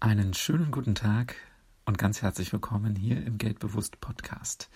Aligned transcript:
Einen 0.00 0.32
schönen 0.32 0.70
guten 0.70 0.94
Tag 0.94 1.34
und 1.84 1.98
ganz 1.98 2.22
herzlich 2.22 2.52
willkommen 2.52 2.94
hier 2.94 3.26
im 3.26 3.36
Geldbewusst 3.36 4.00
Podcast. 4.00 4.70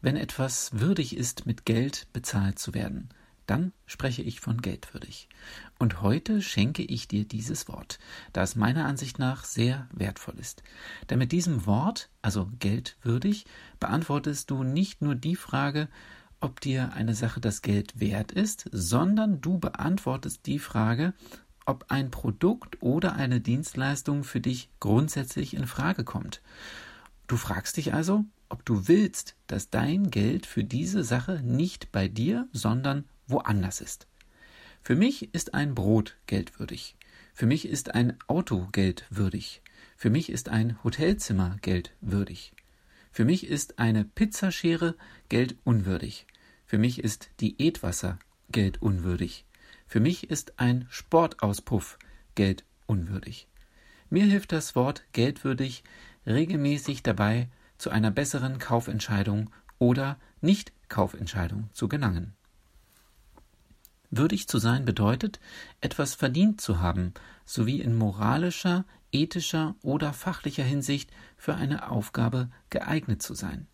Wenn 0.00 0.16
etwas 0.16 0.80
würdig 0.80 1.16
ist, 1.16 1.46
mit 1.46 1.64
Geld 1.64 2.08
bezahlt 2.12 2.58
zu 2.58 2.74
werden, 2.74 3.10
dann 3.46 3.72
spreche 3.86 4.22
ich 4.22 4.40
von 4.40 4.60
geldwürdig. 4.60 5.28
Und 5.78 6.02
heute 6.02 6.42
schenke 6.42 6.82
ich 6.82 7.06
dir 7.06 7.24
dieses 7.24 7.68
Wort, 7.68 8.00
da 8.32 8.42
es 8.42 8.56
meiner 8.56 8.86
Ansicht 8.86 9.20
nach 9.20 9.44
sehr 9.44 9.88
wertvoll 9.92 10.34
ist. 10.40 10.64
Denn 11.10 11.20
mit 11.20 11.30
diesem 11.30 11.64
Wort, 11.66 12.10
also 12.20 12.50
geldwürdig, 12.58 13.46
beantwortest 13.78 14.50
du 14.50 14.64
nicht 14.64 15.00
nur 15.00 15.14
die 15.14 15.36
Frage, 15.36 15.88
ob 16.40 16.60
dir 16.60 16.92
eine 16.92 17.14
Sache 17.14 17.40
das 17.40 17.62
Geld 17.62 18.00
wert 18.00 18.32
ist, 18.32 18.68
sondern 18.72 19.40
du 19.40 19.58
beantwortest 19.58 20.44
die 20.46 20.58
Frage, 20.58 21.14
ob 21.66 21.86
ein 21.88 22.10
Produkt 22.10 22.82
oder 22.82 23.14
eine 23.14 23.40
Dienstleistung 23.40 24.24
für 24.24 24.40
dich 24.40 24.70
grundsätzlich 24.80 25.54
in 25.54 25.66
Frage 25.66 26.04
kommt. 26.04 26.40
Du 27.26 27.36
fragst 27.36 27.76
dich 27.76 27.92
also, 27.92 28.24
ob 28.48 28.64
du 28.64 28.88
willst, 28.88 29.34
dass 29.46 29.70
dein 29.70 30.10
Geld 30.10 30.46
für 30.46 30.64
diese 30.64 31.04
Sache 31.04 31.40
nicht 31.42 31.92
bei 31.92 32.08
dir, 32.08 32.48
sondern 32.52 33.04
woanders 33.26 33.80
ist. 33.80 34.06
Für 34.82 34.94
mich 34.94 35.34
ist 35.34 35.54
ein 35.54 35.74
Brot 35.74 36.16
geldwürdig. 36.26 36.96
Für 37.34 37.46
mich 37.46 37.68
ist 37.68 37.94
ein 37.94 38.16
Auto 38.28 38.68
geldwürdig. 38.70 39.62
Für 39.96 40.10
mich 40.10 40.30
ist 40.30 40.48
ein 40.48 40.82
Hotelzimmer 40.84 41.56
geldwürdig. 41.60 42.52
Für 43.10 43.24
mich 43.24 43.46
ist 43.46 43.78
eine 43.78 44.04
Pizzaschere 44.04 44.94
geldunwürdig. 45.28 46.26
Für 46.66 46.78
mich 46.78 47.02
ist 47.02 47.30
Diätwasser 47.40 48.18
geldunwürdig. 48.50 49.44
Für 49.86 50.00
mich 50.00 50.30
ist 50.30 50.58
ein 50.58 50.86
Sportauspuff 50.90 51.98
geldunwürdig. 52.34 53.48
Mir 54.10 54.24
hilft 54.24 54.52
das 54.52 54.74
Wort 54.74 55.04
geldwürdig 55.12 55.84
regelmäßig 56.26 57.02
dabei, 57.02 57.48
zu 57.78 57.90
einer 57.90 58.10
besseren 58.10 58.58
Kaufentscheidung 58.58 59.50
oder 59.78 60.18
Nicht-Kaufentscheidung 60.40 61.68
zu 61.72 61.88
gelangen. 61.88 62.34
Würdig 64.10 64.48
zu 64.48 64.58
sein 64.58 64.84
bedeutet, 64.84 65.40
etwas 65.80 66.14
verdient 66.14 66.60
zu 66.60 66.80
haben, 66.80 67.12
sowie 67.44 67.80
in 67.80 67.96
moralischer, 67.96 68.84
ethischer 69.12 69.74
oder 69.82 70.12
fachlicher 70.12 70.64
Hinsicht 70.64 71.10
für 71.36 71.54
eine 71.54 71.90
Aufgabe 71.90 72.48
geeignet 72.70 73.22
zu 73.22 73.34
sein. 73.34 73.66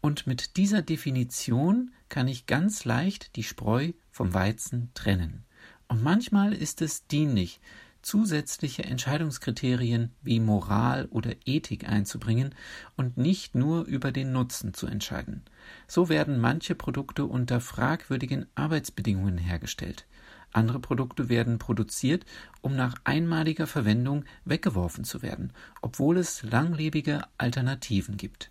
Und 0.00 0.26
mit 0.26 0.56
dieser 0.56 0.82
Definition 0.82 1.90
kann 2.08 2.28
ich 2.28 2.46
ganz 2.46 2.84
leicht 2.84 3.36
die 3.36 3.42
Spreu 3.42 3.92
vom 4.10 4.34
Weizen 4.34 4.90
trennen. 4.94 5.44
Und 5.88 6.02
manchmal 6.02 6.52
ist 6.52 6.82
es 6.82 7.06
dienlich, 7.06 7.60
zusätzliche 8.06 8.84
Entscheidungskriterien 8.84 10.12
wie 10.22 10.38
Moral 10.38 11.06
oder 11.06 11.32
Ethik 11.44 11.88
einzubringen 11.88 12.54
und 12.96 13.16
nicht 13.16 13.56
nur 13.56 13.84
über 13.84 14.12
den 14.12 14.30
Nutzen 14.30 14.74
zu 14.74 14.86
entscheiden. 14.86 15.42
So 15.88 16.08
werden 16.08 16.38
manche 16.38 16.76
Produkte 16.76 17.24
unter 17.24 17.60
fragwürdigen 17.60 18.46
Arbeitsbedingungen 18.54 19.38
hergestellt. 19.38 20.06
Andere 20.52 20.78
Produkte 20.78 21.28
werden 21.28 21.58
produziert, 21.58 22.24
um 22.60 22.76
nach 22.76 22.94
einmaliger 23.02 23.66
Verwendung 23.66 24.24
weggeworfen 24.44 25.02
zu 25.02 25.22
werden, 25.22 25.52
obwohl 25.82 26.16
es 26.16 26.44
langlebige 26.44 27.22
Alternativen 27.38 28.16
gibt. 28.16 28.50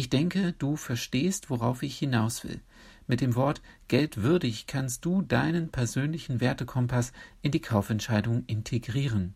Ich 0.00 0.08
denke, 0.08 0.54
du 0.54 0.76
verstehst, 0.76 1.50
worauf 1.50 1.82
ich 1.82 1.98
hinaus 1.98 2.42
will. 2.42 2.62
Mit 3.06 3.20
dem 3.20 3.34
Wort 3.34 3.60
geldwürdig 3.88 4.66
kannst 4.66 5.04
du 5.04 5.20
deinen 5.20 5.68
persönlichen 5.68 6.40
Wertekompass 6.40 7.12
in 7.42 7.52
die 7.52 7.60
Kaufentscheidung 7.60 8.44
integrieren. 8.46 9.34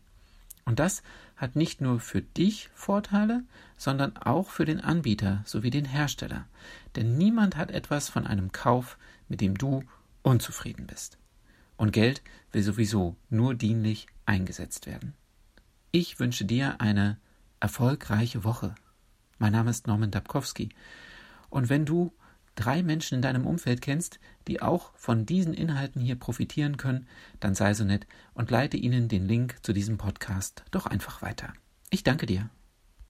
Und 0.65 0.79
das 0.79 1.03
hat 1.35 1.55
nicht 1.55 1.81
nur 1.81 1.99
für 1.99 2.23
dich 2.23 2.71
Vorteile, 2.73 3.43
sondern 3.77 4.17
auch 4.17 4.49
für 4.49 4.65
den 4.65 4.81
Anbieter 4.81 5.43
sowie 5.45 5.69
den 5.69 5.85
Hersteller. 5.85 6.47
Denn 6.95 7.15
niemand 7.15 7.57
hat 7.57 7.69
etwas 7.69 8.09
von 8.09 8.25
einem 8.25 8.51
Kauf, 8.51 8.97
mit 9.29 9.41
dem 9.41 9.59
du 9.59 9.83
unzufrieden 10.23 10.87
bist. 10.87 11.19
Und 11.77 11.93
Geld 11.93 12.23
will 12.51 12.63
sowieso 12.63 13.15
nur 13.29 13.53
dienlich 13.53 14.07
eingesetzt 14.25 14.87
werden. 14.87 15.13
Ich 15.91 16.19
wünsche 16.19 16.45
dir 16.45 16.81
eine 16.81 17.19
erfolgreiche 17.59 18.43
Woche. 18.43 18.73
Mein 19.37 19.51
Name 19.51 19.69
ist 19.69 19.87
Norman 19.87 20.11
Dabkowski. 20.11 20.69
Und 21.49 21.69
wenn 21.69 21.85
du 21.85 22.13
drei 22.55 22.83
Menschen 22.83 23.15
in 23.15 23.21
deinem 23.21 23.45
Umfeld 23.45 23.81
kennst, 23.81 24.19
die 24.47 24.61
auch 24.61 24.91
von 24.95 25.25
diesen 25.25 25.53
Inhalten 25.53 26.01
hier 26.01 26.15
profitieren 26.15 26.77
können, 26.77 27.07
dann 27.39 27.53
sei 27.53 27.73
so 27.73 27.83
nett 27.83 28.07
und 28.33 28.49
leite 28.49 28.77
ihnen 28.77 29.09
den 29.09 29.27
Link 29.27 29.57
zu 29.61 29.73
diesem 29.73 29.97
Podcast 29.97 30.63
doch 30.71 30.85
einfach 30.85 31.21
weiter. 31.21 31.53
Ich 31.89 32.03
danke 32.03 32.25
dir. 32.25 32.49